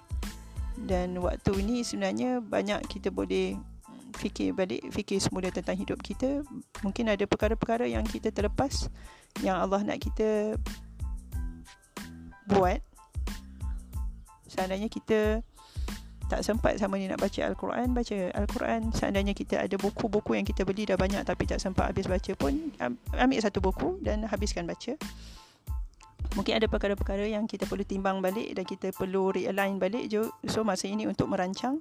Dan 0.80 1.20
waktu 1.20 1.60
ini 1.60 1.84
sebenarnya 1.84 2.40
banyak 2.40 2.88
kita 2.88 3.12
boleh 3.12 3.75
fikir 4.16 4.56
balik 4.56 4.82
fikir 4.90 5.20
semula 5.20 5.52
tentang 5.52 5.76
hidup 5.76 6.00
kita 6.00 6.42
mungkin 6.82 7.12
ada 7.12 7.24
perkara-perkara 7.28 7.86
yang 7.86 8.08
kita 8.08 8.32
terlepas 8.32 8.88
yang 9.44 9.60
Allah 9.60 9.84
nak 9.84 10.00
kita 10.00 10.56
buat. 12.48 12.80
Seandainya 14.48 14.88
kita 14.88 15.44
tak 16.26 16.42
sempat 16.42 16.80
sama 16.82 16.98
ni 16.98 17.06
nak 17.06 17.22
baca 17.22 17.38
Al-Quran 17.46 17.94
baca 17.94 18.18
Al-Quran 18.34 18.90
seandainya 18.98 19.38
kita 19.38 19.62
ada 19.62 19.78
buku-buku 19.78 20.34
yang 20.34 20.42
kita 20.42 20.66
beli 20.66 20.90
dah 20.90 20.98
banyak 20.98 21.22
tapi 21.22 21.46
tak 21.46 21.62
sempat 21.62 21.94
habis 21.94 22.10
baca 22.10 22.34
pun 22.34 22.74
ambil 23.14 23.40
satu 23.46 23.62
buku 23.62 24.02
dan 24.02 24.26
habiskan 24.26 24.66
baca. 24.66 24.98
Mungkin 26.34 26.58
ada 26.58 26.68
perkara-perkara 26.68 27.30
yang 27.30 27.48
kita 27.48 27.64
perlu 27.64 27.86
timbang 27.88 28.20
balik 28.20 28.58
dan 28.58 28.66
kita 28.68 28.92
perlu 28.92 29.32
realign 29.32 29.80
balik. 29.80 30.12
So 30.50 30.66
masa 30.68 30.90
ini 30.90 31.08
untuk 31.08 31.32
merancang 31.32 31.80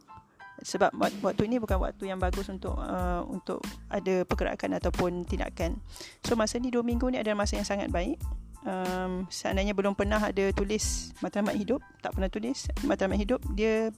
sebab 0.62 0.94
waktu 1.24 1.42
ini 1.50 1.58
bukan 1.58 1.82
waktu 1.82 2.14
yang 2.14 2.22
bagus 2.22 2.46
untuk 2.46 2.78
uh, 2.78 3.26
untuk 3.26 3.64
ada 3.90 4.22
pergerakan 4.22 4.78
ataupun 4.78 5.26
tindakan. 5.26 5.80
So 6.22 6.38
masa 6.38 6.62
ni 6.62 6.70
dua 6.70 6.86
minggu 6.86 7.10
ni 7.10 7.18
adalah 7.18 7.42
masa 7.42 7.58
yang 7.58 7.66
sangat 7.66 7.90
baik 7.90 8.20
um, 8.64 9.28
seandainya 9.28 9.76
belum 9.76 9.94
pernah 9.94 10.20
ada 10.20 10.44
tulis 10.50 11.14
matlamat 11.20 11.54
hidup 11.56 11.80
tak 12.00 12.16
pernah 12.16 12.28
tulis 12.28 12.68
matlamat 12.84 13.16
hidup 13.20 13.40
dia 13.52 13.92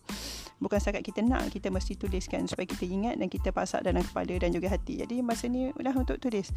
bukan 0.56 0.78
setakat 0.80 1.04
kita 1.04 1.20
nak. 1.24 1.52
Kita 1.52 1.68
mesti 1.68 1.96
tuliskan 1.96 2.48
supaya 2.48 2.64
kita 2.64 2.88
ingat 2.88 3.20
dan 3.20 3.28
kita 3.28 3.52
pasak 3.52 3.84
dalam 3.84 4.00
kepala 4.00 4.34
dan 4.40 4.50
juga 4.52 4.72
hati. 4.72 5.00
Jadi 5.04 5.20
masa 5.20 5.48
ni 5.48 5.72
dah 5.76 5.94
untuk 5.94 6.16
tulis. 6.20 6.48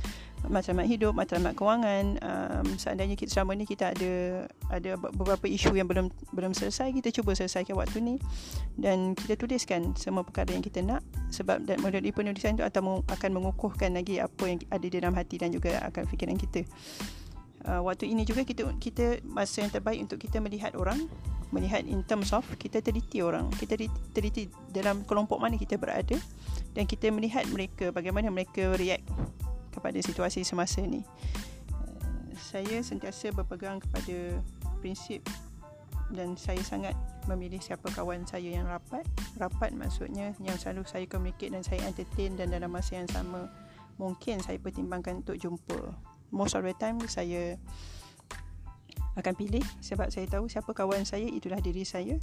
Matlamat 0.47 0.87
hidup 0.87 1.11
matlamat 1.15 1.53
kewangan 1.55 2.05
um, 2.23 2.65
seandainya 2.79 3.19
kita 3.19 3.39
selama 3.39 3.59
ni 3.59 3.67
kita 3.67 3.91
ada 3.91 4.11
ada 4.71 4.95
beberapa 4.95 5.45
isu 5.45 5.75
yang 5.75 5.87
belum 5.89 6.07
belum 6.31 6.55
selesai 6.55 6.95
kita 6.95 7.11
cuba 7.11 7.35
selesaikan 7.35 7.75
waktu 7.75 7.99
ni 7.99 8.15
dan 8.79 9.13
kita 9.13 9.35
tuliskan 9.35 9.93
semua 9.99 10.23
perkara 10.23 10.55
yang 10.55 10.63
kita 10.63 10.79
nak 10.79 11.03
sebab 11.29 11.67
dan 11.67 11.83
melalui 11.83 12.15
penulisan 12.15 12.55
itu 12.55 12.63
akan 12.63 13.29
mengukuhkan 13.35 13.93
lagi 13.93 14.23
apa 14.23 14.43
yang 14.47 14.57
ada 14.71 14.85
di 14.85 14.95
dalam 14.95 15.13
hati 15.13 15.35
dan 15.37 15.51
juga 15.51 15.83
akan 15.91 16.03
fikiran 16.07 16.39
kita 16.39 16.63
uh, 17.67 17.81
waktu 17.83 18.07
ini 18.11 18.23
juga 18.23 18.45
kita 18.45 18.67
kita 18.77 19.19
masa 19.27 19.65
yang 19.65 19.71
terbaik 19.73 19.99
untuk 19.99 20.21
kita 20.21 20.39
melihat 20.39 20.77
orang 20.77 21.09
melihat 21.49 21.81
in 21.81 22.05
terms 22.05 22.29
of 22.29 22.45
kita 22.61 22.77
teliti 22.77 23.25
orang. 23.25 23.49
Kita 23.57 23.73
teliti 24.13 24.53
dalam 24.69 25.01
kelompok 25.03 25.41
mana 25.41 25.57
kita 25.57 25.81
berada 25.81 26.15
dan 26.77 26.85
kita 26.85 27.09
melihat 27.09 27.49
mereka 27.49 27.89
bagaimana 27.89 28.29
mereka 28.29 28.77
react 28.77 29.05
kepada 29.73 29.97
situasi 29.97 30.45
semasa 30.45 30.81
ini 30.81 31.01
uh, 31.73 32.29
saya 32.37 32.81
sentiasa 32.85 33.33
berpegang 33.33 33.81
kepada 33.81 34.37
prinsip 34.81 35.25
dan 36.09 36.33
saya 36.37 36.61
sangat 36.65 36.97
memilih 37.29 37.61
siapa 37.61 37.89
kawan 37.93 38.25
saya 38.25 38.49
yang 38.49 38.65
rapat. 38.65 39.05
Rapat 39.37 39.73
maksudnya 39.77 40.33
yang 40.41 40.57
selalu 40.57 40.85
saya 40.89 41.05
communicate 41.05 41.53
dan 41.53 41.61
saya 41.61 41.85
entertain 41.85 42.33
dan 42.33 42.49
dalam 42.49 42.73
masa 42.73 42.97
yang 42.97 43.09
sama 43.09 43.49
mungkin 44.01 44.41
saya 44.41 44.57
pertimbangkan 44.57 45.21
untuk 45.21 45.37
jumpa 45.37 45.93
most 46.29 46.55
of 46.57 46.65
the 46.65 46.73
time 46.77 47.01
saya 47.05 47.57
akan 49.17 49.33
pilih 49.35 49.63
sebab 49.83 50.13
saya 50.13 50.25
tahu 50.29 50.47
siapa 50.47 50.71
kawan 50.71 51.03
saya 51.03 51.27
itulah 51.27 51.59
diri 51.59 51.83
saya. 51.83 52.15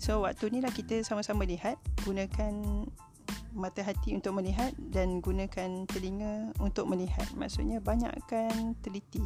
So 0.00 0.26
waktu 0.26 0.50
ni 0.50 0.58
lah 0.58 0.74
kita 0.74 1.00
sama-sama 1.06 1.46
lihat 1.46 1.78
gunakan 2.02 2.84
mata 3.54 3.86
hati 3.86 4.18
untuk 4.18 4.34
melihat 4.34 4.74
dan 4.90 5.22
gunakan 5.22 5.86
telinga 5.86 6.50
untuk 6.58 6.90
melihat. 6.90 7.30
Maksudnya 7.38 7.78
banyakkan 7.78 8.74
teliti 8.82 9.22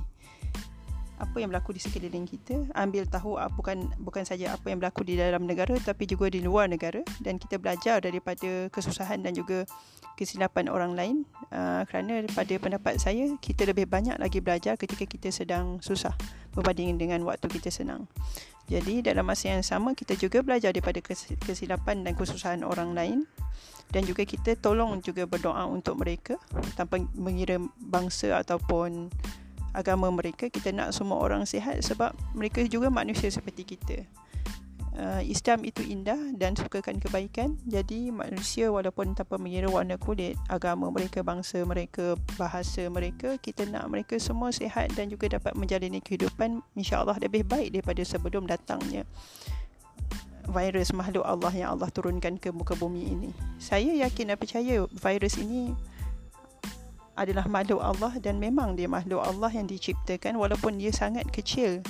apa 1.19 1.37
yang 1.43 1.51
berlaku 1.51 1.75
di 1.75 1.83
sekeliling 1.83 2.25
kita. 2.25 2.71
Ambil 2.75 3.05
tahu 3.11 3.37
ah, 3.37 3.51
bukan 3.51 3.91
bukan 3.99 4.23
saja 4.23 4.55
apa 4.55 4.71
yang 4.71 4.79
berlaku 4.79 5.03
di 5.03 5.19
dalam 5.19 5.45
negara 5.45 5.75
tapi 5.83 6.07
juga 6.07 6.31
di 6.31 6.41
luar 6.41 6.71
negara. 6.71 7.03
Dan 7.19 7.37
kita 7.43 7.59
belajar 7.59 7.99
daripada 8.01 8.71
kesusahan 8.71 9.21
dan 9.21 9.35
juga 9.35 9.67
kesilapan 10.15 10.71
orang 10.71 10.93
lain. 10.99 11.17
Uh, 11.51 11.87
kerana 11.87 12.27
pada 12.35 12.55
pendapat 12.59 12.99
saya 12.99 13.35
kita 13.39 13.67
lebih 13.67 13.87
banyak 13.87 14.19
lagi 14.19 14.43
belajar 14.43 14.75
ketika 14.75 15.07
kita 15.07 15.31
sedang 15.31 15.79
susah 15.79 16.15
berbanding 16.55 16.99
dengan 16.99 17.23
waktu 17.27 17.47
kita 17.47 17.71
senang. 17.71 18.11
Jadi 18.69 19.01
dalam 19.01 19.25
masa 19.25 19.55
yang 19.55 19.65
sama 19.65 19.97
kita 19.97 20.13
juga 20.19 20.45
belajar 20.45 20.77
daripada 20.77 21.01
kesilapan 21.43 22.05
dan 22.05 22.13
kesusahan 22.13 22.63
orang 22.63 22.93
lain. 22.93 23.21
Dan 23.89 24.05
juga 24.05 24.29
kita 24.29 24.53
tolong 24.61 25.01
juga 25.01 25.25
berdoa 25.25 25.65
untuk 25.65 25.97
mereka 25.97 26.37
tanpa 26.77 27.01
mengira 27.17 27.57
bangsa 27.81 28.37
ataupun 28.37 29.09
agama 29.77 30.09
mereka 30.13 30.49
kita 30.49 30.73
nak 30.73 30.97
semua 30.97 31.21
orang 31.21 31.45
sihat 31.45 31.81
sebab 31.85 32.13
mereka 32.33 32.65
juga 32.67 32.89
manusia 32.89 33.29
seperti 33.29 33.77
kita. 33.77 34.05
Uh, 34.99 35.23
Islam 35.23 35.63
itu 35.63 35.79
indah 35.87 36.19
dan 36.35 36.59
sukakan 36.59 36.99
kebaikan. 36.99 37.55
Jadi 37.71 38.11
manusia 38.11 38.67
walaupun 38.67 39.15
tanpa 39.15 39.39
mengira 39.39 39.71
warna 39.71 39.95
kulit 39.95 40.35
agama 40.51 40.91
mereka 40.91 41.23
bangsa 41.23 41.63
mereka 41.63 42.19
bahasa 42.35 42.91
mereka 42.91 43.39
kita 43.39 43.63
nak 43.71 43.87
mereka 43.87 44.19
semua 44.19 44.51
sihat 44.51 44.91
dan 44.99 45.07
juga 45.07 45.31
dapat 45.39 45.55
menjalani 45.55 46.03
kehidupan 46.03 46.67
insyaAllah 46.75 47.15
lebih 47.23 47.47
baik 47.47 47.79
daripada 47.79 48.03
sebelum 48.03 48.51
datangnya 48.51 49.07
virus 50.49 50.97
makhluk 50.97 51.23
Allah 51.29 51.53
yang 51.53 51.77
Allah 51.77 51.93
turunkan 51.93 52.41
ke 52.41 52.49
muka 52.51 52.73
bumi 52.75 53.05
ini. 53.05 53.31
Saya 53.61 53.93
yakin 53.93 54.33
dan 54.33 54.37
percaya 54.41 54.89
virus 54.89 55.37
ini 55.37 55.77
adalah 57.19 57.45
makhluk 57.51 57.83
Allah 57.83 58.15
dan 58.23 58.39
memang 58.39 58.79
dia 58.79 58.87
makhluk 58.87 59.21
Allah 59.21 59.51
yang 59.51 59.67
diciptakan 59.67 60.39
walaupun 60.39 60.79
dia 60.79 60.95
sangat 60.95 61.27
kecil. 61.35 61.83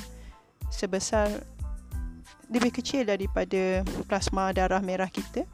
Sebesar 0.72 1.44
lebih 2.48 2.72
kecil 2.72 3.04
daripada 3.04 3.84
plasma 4.08 4.52
darah 4.56 4.80
merah 4.80 5.08
kita. 5.08 5.44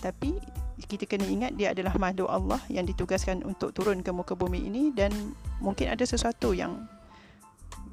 Tapi 0.00 0.38
kita 0.86 1.04
kena 1.06 1.26
ingat 1.28 1.54
dia 1.54 1.70
adalah 1.74 1.94
makhluk 2.00 2.30
Allah 2.30 2.58
yang 2.72 2.88
ditugaskan 2.88 3.44
untuk 3.44 3.70
turun 3.76 4.00
ke 4.00 4.10
muka 4.10 4.34
bumi 4.34 4.64
ini 4.64 4.90
dan 4.94 5.12
mungkin 5.60 5.92
ada 5.92 6.02
sesuatu 6.02 6.56
yang 6.56 6.88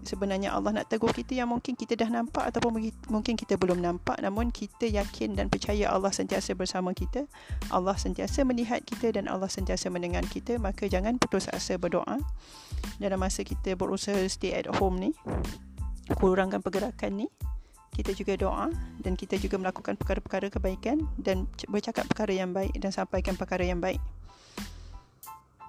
sebenarnya 0.08 0.56
Allah 0.56 0.72
nak 0.82 0.88
tegur 0.88 1.12
kita 1.12 1.36
yang 1.36 1.52
mungkin 1.52 1.76
kita 1.76 2.00
dah 2.00 2.08
nampak 2.08 2.48
ataupun 2.50 2.80
mungkin 3.12 3.36
kita 3.36 3.60
belum 3.60 3.84
nampak. 3.84 4.18
Namun 4.24 4.50
kita 4.56 4.88
yakin 4.88 5.36
dan 5.36 5.52
percaya 5.52 5.92
Allah 5.92 6.10
sentiasa 6.16 6.56
bersama 6.56 6.96
kita. 6.96 7.28
Allah 7.70 8.00
sentiasa 8.00 8.48
melihat 8.48 8.82
kita 8.88 9.12
dan 9.12 9.28
Allah 9.28 9.52
sentiasa 9.52 9.92
mendengar 9.92 10.24
kita. 10.26 10.56
Maka 10.58 10.88
jangan 10.88 11.20
putus 11.20 11.52
asa 11.52 11.76
berdoa. 11.76 12.18
Dalam 12.98 13.20
masa 13.20 13.44
kita 13.44 13.76
berusaha 13.76 14.24
stay 14.32 14.56
at 14.56 14.72
home 14.80 14.98
ni 14.98 15.12
kurangkan 16.16 16.64
pergerakan 16.64 17.20
ni 17.20 17.28
kita 17.98 18.14
juga 18.14 18.38
doa 18.38 18.68
dan 19.02 19.18
kita 19.18 19.42
juga 19.42 19.58
melakukan 19.58 19.98
perkara-perkara 19.98 20.54
kebaikan 20.54 21.02
dan 21.18 21.50
bercakap 21.66 22.06
perkara 22.06 22.30
yang 22.30 22.54
baik 22.54 22.72
dan 22.78 22.94
sampaikan 22.94 23.34
perkara 23.34 23.66
yang 23.66 23.82
baik 23.82 23.98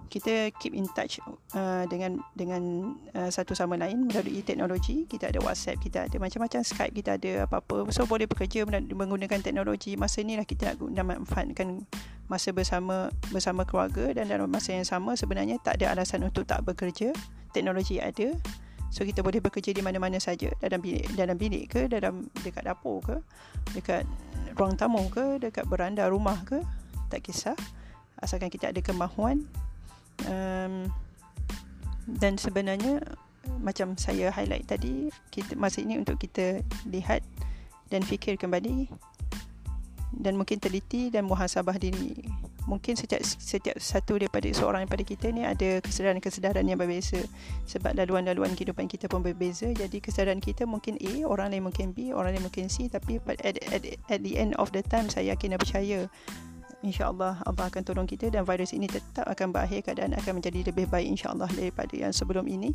kita 0.09 0.51
keep 0.57 0.73
in 0.73 0.89
touch 0.97 1.21
uh, 1.53 1.85
dengan 1.87 2.19
dengan 2.33 2.93
uh, 3.13 3.29
satu 3.29 3.53
sama 3.53 3.77
lain 3.77 4.09
melalui 4.09 4.41
teknologi. 4.41 5.05
Kita 5.05 5.29
ada 5.29 5.39
WhatsApp 5.45 5.79
kita 5.85 6.09
ada 6.09 6.17
macam-macam 6.17 6.65
Skype 6.65 6.97
kita 6.97 7.21
ada 7.21 7.45
apa-apa. 7.45 7.93
So 7.93 8.09
boleh 8.09 8.25
bekerja 8.25 8.65
menggunakan 8.69 9.45
teknologi. 9.45 9.95
Masa 10.01 10.25
ni 10.25 10.35
lah 10.41 10.49
kita 10.49 10.75
nak 10.81 11.05
manfaatkan 11.05 11.85
masa 12.27 12.51
bersama 12.57 13.13
bersama 13.31 13.69
keluarga. 13.69 14.17
Dan 14.17 14.33
dalam 14.33 14.49
masa 14.49 14.75
yang 14.75 14.89
sama 14.89 15.15
sebenarnya 15.15 15.61
tak 15.61 15.79
ada 15.85 15.93
alasan 15.93 16.25
untuk 16.25 16.49
tak 16.49 16.65
bekerja. 16.65 17.13
Teknologi 17.53 18.01
ada. 18.01 18.33
So 18.89 19.05
kita 19.05 19.21
boleh 19.21 19.45
bekerja 19.45 19.77
di 19.77 19.85
mana-mana 19.85 20.17
saja. 20.17 20.49
Dalam 20.59 20.81
bilik 20.81 21.13
dalam 21.15 21.37
bilik 21.37 21.65
ke 21.69 21.81
dalam 21.93 22.33
dekat 22.41 22.65
dapur 22.65 23.05
ke 23.05 23.17
dekat 23.77 24.09
ruang 24.57 24.75
tamu 24.81 25.05
ke 25.13 25.37
dekat 25.37 25.69
beranda 25.69 26.09
rumah 26.09 26.41
ke. 26.49 26.65
Tak 27.13 27.21
kisah. 27.25 27.57
Asalkan 28.19 28.51
kita 28.51 28.75
ada 28.75 28.83
kemahuan 28.83 29.47
um, 30.27 30.91
dan 32.19 32.41
sebenarnya 32.41 33.05
macam 33.61 33.97
saya 33.97 34.33
highlight 34.33 34.69
tadi 34.69 35.13
kita 35.33 35.57
masa 35.57 35.85
ini 35.85 36.01
untuk 36.01 36.21
kita 36.21 36.65
lihat 36.89 37.25
dan 37.89 38.05
fikir 38.05 38.37
kembali 38.37 38.89
dan 40.19 40.41
mungkin 40.41 40.57
teliti 40.57 41.13
dan 41.13 41.29
muhasabah 41.29 41.77
diri. 41.77 42.17
Mungkin 42.69 43.01
setiap 43.01 43.25
setiap 43.25 43.81
satu 43.81 44.21
daripada 44.21 44.45
seorang 44.53 44.85
daripada 44.85 45.01
kita 45.01 45.33
ni 45.33 45.41
ada 45.41 45.81
kesedaran-kesedaran 45.81 46.69
yang 46.69 46.77
berbeza 46.77 47.17
sebab 47.65 47.97
laluan-laluan 47.97 48.53
kehidupan 48.53 48.93
kita 48.93 49.09
pun 49.09 49.25
berbeza. 49.25 49.73
Jadi 49.73 50.05
kesedaran 50.05 50.37
kita 50.37 50.69
mungkin 50.69 51.01
A 51.01 51.25
orang 51.25 51.57
lain 51.57 51.65
mungkin 51.65 51.97
B 51.97 52.13
orang 52.13 52.37
lain 52.37 52.45
mungkin 52.45 52.69
C 52.69 52.93
tapi 52.93 53.25
at, 53.25 53.57
at, 53.73 53.85
at 53.89 54.21
the 54.21 54.37
end 54.37 54.53
of 54.61 54.69
the 54.77 54.85
time 54.85 55.09
saya 55.09 55.33
yakin 55.33 55.57
dan 55.57 55.61
percaya 55.61 55.99
insya-Allah 56.83 57.43
Allah 57.43 57.65
akan 57.67 57.83
tolong 57.83 58.07
kita 58.07 58.31
dan 58.31 58.47
virus 58.47 58.71
ini 58.71 58.87
tetap 58.87 59.27
akan 59.27 59.51
berakhir 59.51 59.83
keadaan 59.83 60.15
akan 60.15 60.39
menjadi 60.39 60.71
lebih 60.71 60.87
baik 60.87 61.11
insya-Allah 61.11 61.51
daripada 61.51 61.95
yang 61.95 62.15
sebelum 62.15 62.47
ini. 62.47 62.71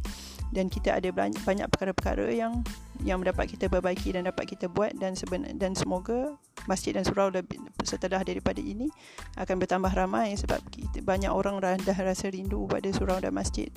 Dan 0.51 0.67
kita 0.67 1.00
ada 1.00 1.10
banyak, 1.10 1.67
perkara-perkara 1.72 2.29
yang 2.29 2.62
yang 3.01 3.19
dapat 3.24 3.50
kita 3.55 3.72
perbaiki 3.72 4.13
dan 4.13 4.27
dapat 4.29 4.45
kita 4.53 4.69
buat 4.69 4.93
dan 5.00 5.17
seben, 5.17 5.48
dan 5.57 5.74
semoga 5.74 6.36
masjid 6.69 6.93
dan 6.95 7.03
surau 7.03 7.33
lebih, 7.33 7.60
setelah 7.83 8.22
daripada 8.22 8.62
ini 8.62 8.88
akan 9.36 9.60
bertambah 9.60 9.91
ramai 9.91 10.38
sebab 10.38 10.62
kita, 10.69 11.01
banyak 11.03 11.31
orang 11.31 11.60
dah 11.60 11.98
rasa 11.98 12.29
rindu 12.29 12.69
pada 12.69 12.88
surau 12.93 13.17
dan 13.19 13.33
masjid 13.33 13.67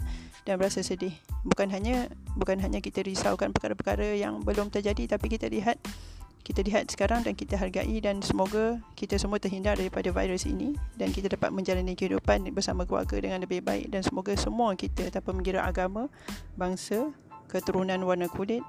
dan 0.45 0.61
berasa 0.61 0.85
sedih. 0.85 1.15
Bukan 1.43 1.73
hanya 1.73 2.13
bukan 2.37 2.61
hanya 2.61 2.79
kita 2.79 3.03
risaukan 3.03 3.51
perkara-perkara 3.51 4.15
yang 4.15 4.45
belum 4.45 4.71
terjadi 4.71 5.17
tapi 5.17 5.33
kita 5.33 5.51
lihat 5.51 5.81
kita 6.47 6.63
lihat 6.63 6.87
sekarang 6.87 7.27
dan 7.27 7.35
kita 7.35 7.59
hargai 7.59 7.99
dan 7.99 8.23
semoga 8.23 8.79
kita 8.95 9.19
semua 9.19 9.43
terhindar 9.43 9.75
daripada 9.75 10.15
virus 10.15 10.47
ini 10.47 10.79
dan 10.95 11.11
kita 11.11 11.27
dapat 11.27 11.51
menjalani 11.51 11.99
kehidupan 11.99 12.47
bersama 12.55 12.87
keluarga 12.87 13.19
dengan 13.19 13.43
lebih 13.43 13.67
baik 13.67 13.91
dan 13.91 14.07
semoga 14.07 14.31
semua 14.39 14.79
kita 14.79 15.11
tanpa 15.11 15.35
mengira 15.35 15.67
agama, 15.67 16.07
bangsa, 16.55 17.11
keturunan 17.51 17.99
warna 18.07 18.31
kulit, 18.31 18.63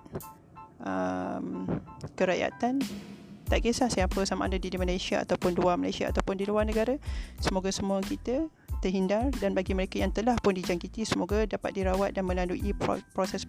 um, 0.81 1.69
kerakyatan 2.17 2.81
tak 3.45 3.61
kisah 3.61 3.93
siapa 3.93 4.25
sama 4.25 4.49
ada 4.49 4.57
di 4.57 4.73
Malaysia 4.73 5.21
ataupun 5.21 5.53
luar 5.53 5.77
Malaysia 5.77 6.09
ataupun 6.09 6.35
di 6.35 6.49
luar 6.49 6.65
negara 6.65 6.97
semoga 7.39 7.69
semua 7.69 8.01
kita 8.01 8.49
terhindar 8.79 9.33
dan 9.41 9.57
bagi 9.57 9.73
mereka 9.73 9.97
yang 9.97 10.13
telah 10.13 10.37
pun 10.37 10.53
dijangkiti 10.53 11.03
semoga 11.03 11.43
dapat 11.49 11.73
dirawat 11.73 12.13
dan 12.13 12.25
melalui 12.25 12.73
proses 13.11 13.43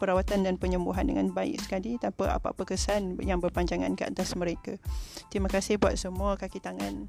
perawatan 0.00 0.48
dan 0.48 0.56
penyembuhan 0.56 1.06
dengan 1.06 1.30
baik 1.30 1.60
sekali 1.60 2.00
tanpa 2.00 2.34
apa-apa 2.34 2.64
kesan 2.64 3.20
yang 3.20 3.38
berpanjangan 3.38 3.94
ke 3.94 4.08
atas 4.08 4.32
mereka. 4.34 4.80
Terima 5.28 5.46
kasih 5.52 5.76
buat 5.76 5.94
semua 6.00 6.40
kaki 6.40 6.58
tangan 6.58 7.06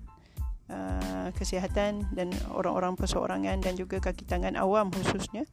uh, 0.71 1.27
kesihatan 1.35 2.07
dan 2.11 2.27
orang-orang 2.51 2.99
perseorangan 2.99 3.63
dan 3.63 3.73
juga 3.79 4.03
kaki 4.03 4.27
tangan 4.27 4.59
awam 4.59 4.91
khususnya 4.91 5.47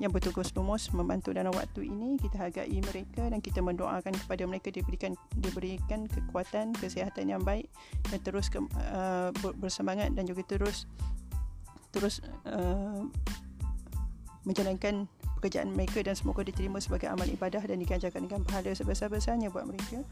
yang 0.00 0.16
bertugas 0.16 0.48
lumus 0.56 0.88
membantu 0.96 1.36
dalam 1.36 1.52
waktu 1.52 1.92
ini 1.92 2.16
kita 2.16 2.48
hargai 2.48 2.72
mereka 2.80 3.28
dan 3.28 3.44
kita 3.44 3.60
mendoakan 3.60 4.16
kepada 4.16 4.48
mereka 4.48 4.72
diberikan 4.72 5.12
diberikan 5.36 6.08
kekuatan 6.08 6.72
kesihatan 6.72 7.28
yang 7.28 7.44
baik 7.44 7.68
dan 8.08 8.18
terus 8.24 8.48
ke, 8.48 8.64
uh, 8.96 9.28
bersemangat 9.60 10.16
dan 10.16 10.24
juga 10.24 10.40
terus 10.48 10.88
terus 11.90 12.22
uh, 12.46 13.06
menjalankan 14.46 15.06
pekerjaan 15.40 15.72
mereka 15.72 16.04
dan 16.04 16.16
semoga 16.16 16.44
diterima 16.44 16.80
sebagai 16.80 17.08
amal 17.08 17.28
ibadah 17.28 17.64
dan 17.64 17.80
diganjarkan 17.80 18.28
dengan 18.28 18.44
pahala 18.44 18.72
sebesar-besarnya 18.76 19.48
buat 19.52 19.68
mereka. 19.68 20.04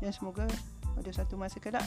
Dan 0.00 0.10
semoga 0.16 0.48
pada 0.96 1.10
satu 1.12 1.36
masa 1.36 1.60
kelak 1.60 1.84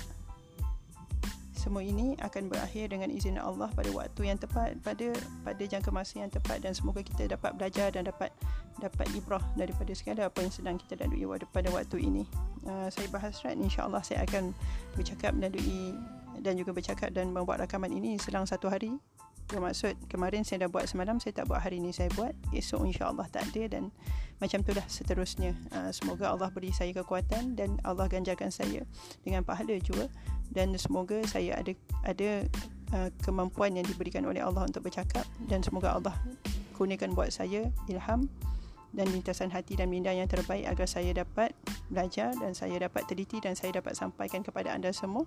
semua 1.64 1.80
ini 1.80 2.20
akan 2.20 2.52
berakhir 2.52 2.92
dengan 2.92 3.08
izin 3.08 3.40
Allah 3.40 3.72
pada 3.72 3.88
waktu 3.96 4.28
yang 4.28 4.36
tepat 4.36 4.76
pada 4.84 5.16
pada 5.48 5.64
jangka 5.64 5.96
masa 5.96 6.20
yang 6.20 6.28
tepat 6.28 6.60
dan 6.60 6.76
semoga 6.76 7.00
kita 7.00 7.24
dapat 7.32 7.56
belajar 7.56 7.88
dan 7.88 8.04
dapat 8.04 8.36
dapat 8.84 9.08
ibrah 9.16 9.40
daripada 9.56 9.96
segala 9.96 10.28
apa 10.28 10.44
yang 10.44 10.52
sedang 10.52 10.76
kita 10.76 11.00
lalui 11.00 11.24
pada 11.56 11.72
waktu 11.72 12.04
ini. 12.04 12.28
Uh, 12.68 12.92
saya 12.92 13.08
berhasrat 13.08 13.56
insya-Allah 13.56 14.04
saya 14.04 14.28
akan 14.28 14.52
bercakap 15.00 15.32
melalui 15.32 15.96
dan 16.44 16.60
juga 16.60 16.76
bercakap 16.76 17.16
dan 17.16 17.32
membuat 17.32 17.64
rakaman 17.64 17.96
ini 17.96 18.20
selang 18.20 18.44
satu 18.44 18.68
hari 18.68 19.00
bermaksud 19.48 19.96
kemarin 20.08 20.44
saya 20.48 20.66
dah 20.66 20.70
buat 20.72 20.88
semalam 20.88 21.20
saya 21.20 21.36
tak 21.36 21.50
buat 21.50 21.62
hari 21.62 21.80
ini 21.82 21.96
saya 21.96 22.10
buat. 22.16 22.34
Esok 22.52 22.88
insyaAllah 22.88 23.28
tak 23.30 23.50
ada 23.54 23.80
dan 23.80 23.84
macam 24.42 24.60
itulah 24.64 24.86
seterusnya. 24.88 25.56
Uh, 25.72 25.92
semoga 25.94 26.32
Allah 26.32 26.50
beri 26.52 26.74
saya 26.76 26.92
kekuatan 26.92 27.56
dan 27.56 27.80
Allah 27.88 28.10
ganjarkan 28.12 28.52
saya 28.52 28.84
dengan 29.24 29.46
pahala 29.48 29.78
juga 29.80 30.12
dan 30.52 30.74
semoga 30.76 31.22
saya 31.26 31.58
ada 31.58 31.72
ada 32.04 32.46
uh, 32.94 33.10
kemampuan 33.24 33.74
yang 33.74 33.88
diberikan 33.88 34.28
oleh 34.28 34.44
Allah 34.44 34.68
untuk 34.68 34.86
bercakap. 34.86 35.24
Dan 35.48 35.64
semoga 35.64 35.96
Allah 35.96 36.16
kurniakan 36.76 37.14
buat 37.14 37.32
saya 37.32 37.70
ilham 37.88 38.28
dan 38.94 39.10
lintasan 39.10 39.50
hati 39.50 39.74
dan 39.74 39.90
minda 39.90 40.14
yang 40.14 40.30
terbaik 40.30 40.70
agar 40.70 40.86
saya 40.86 41.12
dapat 41.18 41.52
belajar 41.90 42.30
dan 42.38 42.54
saya 42.54 42.78
dapat 42.78 43.10
teliti 43.10 43.42
dan 43.42 43.58
saya 43.58 43.82
dapat 43.82 43.98
sampaikan 43.98 44.46
kepada 44.46 44.70
anda 44.70 44.94
semua 44.94 45.26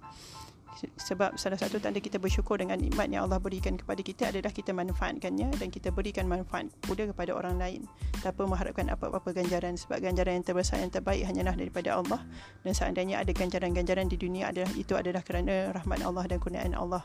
sebab 0.76 1.40
salah 1.40 1.56
satu 1.56 1.80
tanda 1.80 2.02
kita 2.02 2.20
bersyukur 2.20 2.60
dengan 2.60 2.76
nikmat 2.76 3.08
yang 3.08 3.24
Allah 3.24 3.40
berikan 3.40 3.80
kepada 3.80 4.02
kita 4.04 4.28
adalah 4.28 4.52
kita 4.52 4.76
manfaatkannya 4.76 5.56
dan 5.56 5.68
kita 5.72 5.88
berikan 5.88 6.28
manfaat 6.28 6.68
pula 6.84 7.08
kepada 7.08 7.32
orang 7.32 7.56
lain. 7.56 7.88
Tanpa 8.20 8.44
mengharapkan 8.44 8.92
apa-apa 8.92 9.32
ganjaran 9.32 9.80
sebab 9.80 10.04
ganjaran 10.04 10.42
yang 10.42 10.44
terbesar 10.44 10.82
yang 10.82 10.92
terbaik 10.92 11.24
hanyalah 11.24 11.56
daripada 11.56 11.96
Allah. 11.96 12.20
Dan 12.60 12.72
seandainya 12.76 13.22
ada 13.22 13.32
ganjaran-ganjaran 13.32 14.10
di 14.10 14.20
dunia 14.20 14.52
adalah 14.52 14.72
itu 14.76 14.92
adalah 14.92 15.24
kerana 15.24 15.72
rahmat 15.72 16.04
Allah 16.04 16.24
dan 16.28 16.38
kurniaan 16.42 16.76
Allah. 16.76 17.04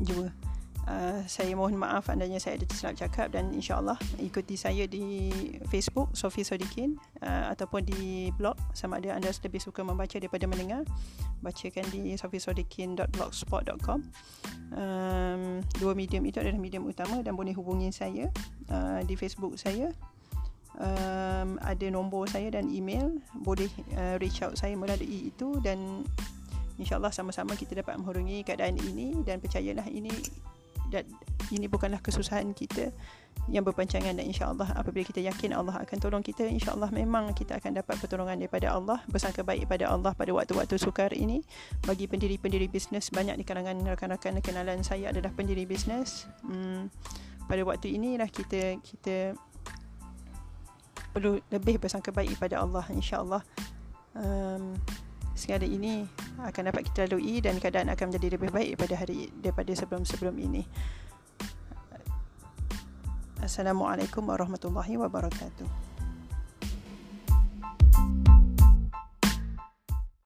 Juga 0.00 0.32
Uh, 0.88 1.20
saya 1.28 1.52
mohon 1.52 1.76
maaf 1.76 2.08
andanya 2.08 2.40
saya 2.40 2.56
ada 2.56 2.64
tersilap 2.64 2.96
cakap 2.96 3.28
dan 3.36 3.52
insyaAllah 3.52 4.00
ikuti 4.24 4.56
saya 4.56 4.88
di 4.88 5.28
Facebook 5.68 6.16
Sofi 6.16 6.40
Sodikin 6.40 6.96
uh, 7.20 7.52
ataupun 7.52 7.84
di 7.84 8.32
blog 8.32 8.56
sama 8.72 8.96
ada 8.96 9.12
anda 9.12 9.28
lebih 9.28 9.60
suka 9.60 9.84
membaca 9.84 10.16
daripada 10.16 10.48
mendengar. 10.48 10.88
Bacakan 11.44 11.84
di 11.92 12.16
sofisodikin.blogspot.com 12.16 14.00
um, 14.72 15.60
dua 15.76 15.92
medium 15.92 16.24
itu 16.24 16.40
adalah 16.40 16.56
medium 16.56 16.88
utama 16.88 17.20
dan 17.20 17.36
boleh 17.36 17.52
hubungi 17.52 17.92
saya 17.92 18.32
uh, 18.72 19.04
di 19.04 19.12
Facebook 19.12 19.60
saya. 19.60 19.92
Um, 20.80 21.60
ada 21.68 21.84
nombor 21.92 22.32
saya 22.32 22.48
dan 22.48 22.72
email. 22.72 23.20
Boleh 23.36 23.68
uh, 23.92 24.16
reach 24.24 24.40
out 24.40 24.56
saya 24.56 24.72
melalui 24.72 25.28
itu 25.36 25.60
dan 25.60 26.08
insyaAllah 26.80 27.12
sama-sama 27.12 27.52
kita 27.60 27.76
dapat 27.76 28.00
menghorungi 28.00 28.40
keadaan 28.40 28.80
ini 28.80 29.20
dan 29.28 29.36
percayalah 29.36 29.84
ini 29.92 30.16
dan 30.88 31.04
ini 31.52 31.68
bukanlah 31.68 32.00
kesusahan 32.00 32.52
kita 32.52 32.92
yang 33.48 33.64
berpancangan 33.64 34.12
dan 34.12 34.26
insya-Allah 34.28 34.76
apabila 34.76 35.00
kita 35.08 35.24
yakin 35.24 35.56
Allah 35.56 35.80
akan 35.80 35.96
tolong 35.96 36.20
kita 36.20 36.44
insya-Allah 36.44 36.92
memang 36.92 37.32
kita 37.32 37.56
akan 37.56 37.80
dapat 37.80 37.96
pertolongan 37.96 38.36
daripada 38.36 38.76
Allah 38.76 39.00
bersangka 39.08 39.40
baik 39.40 39.64
pada 39.70 39.88
Allah 39.88 40.12
pada 40.12 40.28
waktu-waktu 40.36 40.76
sukar 40.76 41.16
ini. 41.16 41.40
Bagi 41.88 42.04
pendiri-pendiri 42.04 42.68
bisnes 42.68 43.08
banyak 43.08 43.40
di 43.40 43.44
kalangan 43.48 43.80
rakan-rakan 43.88 44.44
kenalan 44.44 44.84
saya 44.84 45.08
adalah 45.08 45.32
pendiri 45.32 45.64
bisnes. 45.64 46.28
Hmm, 46.44 46.92
pada 47.48 47.64
waktu 47.64 47.96
inilah 47.96 48.28
kita 48.28 48.76
kita 48.84 49.32
perlu 51.16 51.40
lebih 51.48 51.80
bersangka 51.80 52.12
baik 52.12 52.36
pada 52.36 52.60
Allah 52.60 52.84
insya-Allah. 52.92 53.40
Um, 54.12 54.76
segala 55.38 55.62
ini 55.62 56.02
akan 56.42 56.74
dapat 56.74 56.90
kita 56.90 57.06
lalui 57.06 57.38
dan 57.38 57.62
keadaan 57.62 57.86
akan 57.94 58.10
menjadi 58.10 58.34
lebih 58.34 58.50
baik 58.50 58.74
daripada 58.74 58.94
hari 58.98 59.30
daripada 59.38 59.70
sebelum-sebelum 59.70 60.34
ini. 60.34 60.66
Assalamualaikum 63.38 64.26
warahmatullahi 64.26 64.98
wabarakatuh. 64.98 65.87